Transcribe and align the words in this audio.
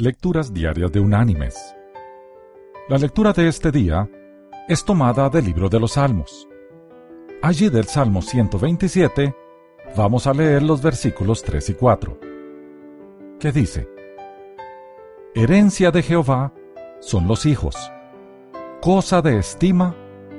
Lecturas 0.00 0.54
Diarias 0.54 0.92
de 0.92 1.00
Unánimes. 1.00 1.74
La 2.88 2.98
lectura 2.98 3.32
de 3.32 3.48
este 3.48 3.72
día 3.72 4.08
es 4.68 4.84
tomada 4.84 5.28
del 5.28 5.46
libro 5.46 5.68
de 5.68 5.80
los 5.80 5.94
Salmos. 5.94 6.48
Allí 7.42 7.68
del 7.68 7.82
Salmo 7.86 8.22
127 8.22 9.34
vamos 9.96 10.28
a 10.28 10.34
leer 10.34 10.62
los 10.62 10.82
versículos 10.82 11.42
3 11.42 11.70
y 11.70 11.74
4, 11.74 12.20
que 13.40 13.50
dice, 13.50 13.88
Herencia 15.34 15.90
de 15.90 16.04
Jehová 16.04 16.54
son 17.00 17.26
los 17.26 17.44
hijos, 17.44 17.90
cosa 18.80 19.20
de 19.20 19.40
estima 19.40 19.96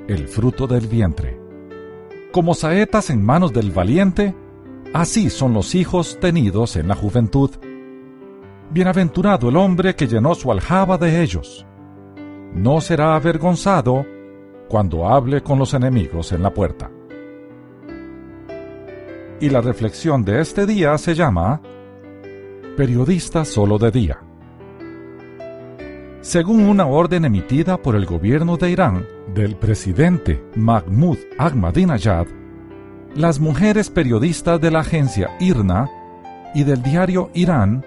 el 0.08 0.26
fruto 0.26 0.68
del 0.68 0.86
vientre. 0.86 1.38
Como 2.32 2.54
saetas 2.54 3.10
en 3.10 3.22
manos 3.22 3.52
del 3.52 3.72
valiente, 3.72 4.34
así 4.94 5.28
son 5.28 5.52
los 5.52 5.74
hijos 5.74 6.16
tenidos 6.18 6.76
en 6.76 6.88
la 6.88 6.94
juventud. 6.94 7.50
Bienaventurado 8.72 9.48
el 9.48 9.56
hombre 9.56 9.96
que 9.96 10.06
llenó 10.06 10.32
su 10.36 10.52
aljaba 10.52 10.96
de 10.96 11.22
ellos. 11.22 11.66
No 12.54 12.80
será 12.80 13.16
avergonzado 13.16 14.06
cuando 14.68 15.08
hable 15.08 15.42
con 15.42 15.58
los 15.58 15.74
enemigos 15.74 16.30
en 16.30 16.42
la 16.44 16.54
puerta. 16.54 16.88
Y 19.40 19.50
la 19.50 19.60
reflexión 19.60 20.24
de 20.24 20.40
este 20.40 20.66
día 20.66 20.96
se 20.98 21.16
llama 21.16 21.60
Periodista 22.76 23.44
solo 23.44 23.76
de 23.76 23.90
día. 23.90 24.20
Según 26.20 26.68
una 26.68 26.86
orden 26.86 27.24
emitida 27.24 27.76
por 27.76 27.96
el 27.96 28.06
gobierno 28.06 28.56
de 28.56 28.70
Irán 28.70 29.04
del 29.34 29.56
presidente 29.56 30.44
Mahmoud 30.54 31.18
Ahmadinejad, 31.38 32.28
las 33.16 33.40
mujeres 33.40 33.90
periodistas 33.90 34.60
de 34.60 34.70
la 34.70 34.80
agencia 34.80 35.30
IRNA 35.40 35.90
y 36.54 36.62
del 36.62 36.82
diario 36.82 37.30
Irán 37.34 37.84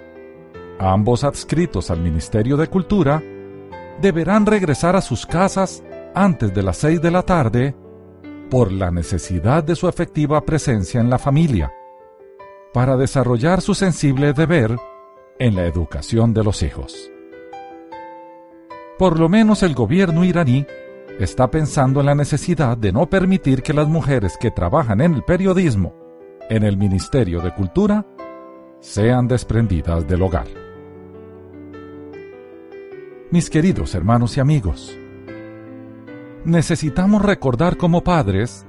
ambos 0.79 1.23
adscritos 1.23 1.91
al 1.91 1.99
Ministerio 1.99 2.57
de 2.57 2.67
Cultura, 2.67 3.21
deberán 4.01 4.45
regresar 4.45 4.95
a 4.95 5.01
sus 5.01 5.25
casas 5.25 5.83
antes 6.15 6.53
de 6.53 6.63
las 6.63 6.77
seis 6.77 7.01
de 7.01 7.11
la 7.11 7.23
tarde 7.23 7.75
por 8.49 8.71
la 8.71 8.91
necesidad 8.91 9.63
de 9.63 9.75
su 9.75 9.87
efectiva 9.87 10.45
presencia 10.45 11.01
en 11.01 11.09
la 11.09 11.17
familia, 11.17 11.71
para 12.73 12.97
desarrollar 12.97 13.61
su 13.61 13.73
sensible 13.73 14.33
deber 14.33 14.75
en 15.39 15.55
la 15.55 15.65
educación 15.65 16.33
de 16.33 16.43
los 16.43 16.61
hijos. 16.63 17.11
Por 18.97 19.19
lo 19.19 19.27
menos 19.27 19.63
el 19.63 19.73
gobierno 19.73 20.23
iraní 20.23 20.67
está 21.19 21.49
pensando 21.49 21.99
en 21.99 22.07
la 22.07 22.15
necesidad 22.15 22.77
de 22.77 22.91
no 22.91 23.09
permitir 23.09 23.63
que 23.63 23.73
las 23.73 23.87
mujeres 23.87 24.37
que 24.37 24.51
trabajan 24.51 25.01
en 25.01 25.13
el 25.15 25.23
periodismo, 25.23 25.95
en 26.49 26.63
el 26.63 26.77
Ministerio 26.77 27.41
de 27.41 27.53
Cultura, 27.53 28.05
sean 28.79 29.27
desprendidas 29.27 30.07
del 30.07 30.21
hogar 30.21 30.62
mis 33.33 33.49
queridos 33.49 33.95
hermanos 33.95 34.37
y 34.37 34.41
amigos. 34.41 34.95
Necesitamos 36.45 37.19
recordar 37.23 37.77
como 37.77 38.03
padres 38.03 38.63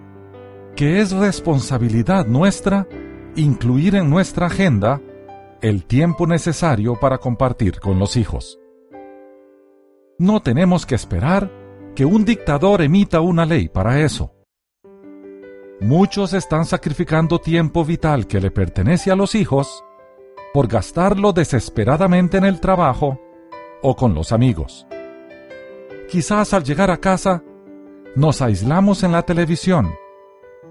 que 0.75 1.03
es 1.03 1.13
responsabilidad 1.13 2.25
nuestra 2.25 2.89
incluir 3.37 3.95
en 3.95 4.09
nuestra 4.09 4.47
agenda 4.47 5.03
el 5.61 5.85
tiempo 5.85 6.27
necesario 6.27 6.99
para 6.99 7.19
compartir 7.19 7.79
con 7.79 7.99
los 7.99 8.17
hijos. 8.17 8.59
No 10.19 10.41
tenemos 10.41 10.87
que 10.87 10.95
esperar 10.95 11.53
que 11.95 12.07
un 12.07 12.25
dictador 12.25 12.81
emita 12.81 13.21
una 13.21 13.45
ley 13.45 13.69
para 13.69 14.01
eso. 14.01 14.33
Muchos 15.83 16.33
están 16.33 16.65
sacrificando 16.65 17.39
tiempo 17.39 17.85
vital 17.85 18.27
que 18.27 18.41
le 18.41 18.51
pertenece 18.51 19.11
a 19.11 19.15
los 19.15 19.35
hijos 19.35 19.85
por 20.55 20.69
gastarlo 20.69 21.35
desesperadamente 21.35 22.39
en 22.39 22.47
el 22.47 22.61
trabajo 22.61 23.21
o 23.87 23.95
con 23.95 24.15
los 24.15 24.33
amigos. 24.33 24.87
Quizás 26.11 26.55
al 26.55 26.65
llegar 26.65 26.91
a 26.91 26.97
casa 26.97 27.45
nos 28.17 28.41
aislamos 28.41 29.03
en 29.03 29.13
la 29.13 29.23
televisión, 29.23 29.95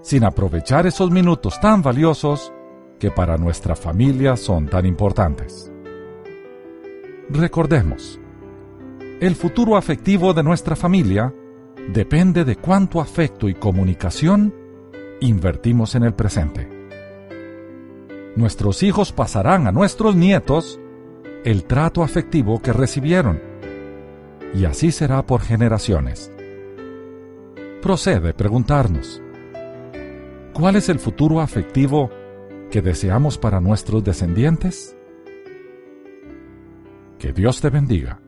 sin 0.02 0.24
aprovechar 0.24 0.86
esos 0.86 1.12
minutos 1.12 1.60
tan 1.60 1.80
valiosos 1.80 2.52
que 2.98 3.12
para 3.12 3.36
nuestra 3.36 3.76
familia 3.76 4.36
son 4.36 4.66
tan 4.66 4.84
importantes. 4.84 5.70
Recordemos, 7.30 8.18
el 9.20 9.36
futuro 9.36 9.76
afectivo 9.76 10.34
de 10.34 10.42
nuestra 10.42 10.74
familia 10.74 11.32
depende 11.92 12.44
de 12.44 12.56
cuánto 12.56 13.00
afecto 13.00 13.48
y 13.48 13.54
comunicación 13.54 14.52
invertimos 15.20 15.94
en 15.94 16.02
el 16.02 16.14
presente. 16.14 16.68
Nuestros 18.34 18.82
hijos 18.82 19.12
pasarán 19.12 19.68
a 19.68 19.72
nuestros 19.72 20.16
nietos 20.16 20.80
el 21.44 21.64
trato 21.64 22.02
afectivo 22.02 22.60
que 22.60 22.72
recibieron. 22.72 23.40
Y 24.54 24.64
así 24.64 24.90
será 24.90 25.26
por 25.26 25.42
generaciones. 25.42 26.32
Procede 27.82 28.32
preguntarnos, 28.32 29.20
¿cuál 30.54 30.76
es 30.76 30.88
el 30.88 30.98
futuro 30.98 31.40
afectivo 31.40 32.10
que 32.70 32.80
deseamos 32.80 33.36
para 33.36 33.60
nuestros 33.60 34.02
descendientes? 34.02 34.96
Que 37.18 37.32
Dios 37.32 37.60
te 37.60 37.68
bendiga. 37.68 38.23